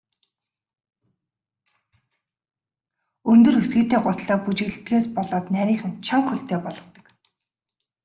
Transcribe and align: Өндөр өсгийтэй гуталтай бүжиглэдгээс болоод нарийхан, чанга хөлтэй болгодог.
Өндөр 3.31 3.55
өсгийтэй 3.61 3.99
гуталтай 4.03 4.37
бүжиглэдгээс 4.45 5.05
болоод 5.15 5.45
нарийхан, 5.55 5.91
чанга 6.05 6.27
хөлтэй 6.31 6.59
болгодог. 6.65 7.05